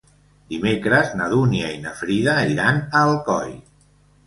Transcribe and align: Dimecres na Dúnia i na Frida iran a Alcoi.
Dimecres 0.53 1.11
na 1.19 1.27
Dúnia 1.35 1.69
i 1.75 1.77
na 1.85 1.95
Frida 2.01 2.37
iran 2.55 2.83
a 2.87 3.05
Alcoi. 3.13 3.57